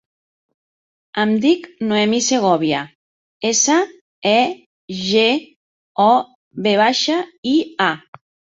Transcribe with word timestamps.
Em 1.23 1.33
dic 1.43 1.67
Noemí 1.91 2.21
Segovia: 2.29 2.79
essa, 3.51 3.77
e, 4.31 4.33
ge, 5.05 5.29
o, 6.09 6.11
ve 6.69 6.77
baixa, 6.83 7.23
i, 7.57 7.59
a. 7.93 7.95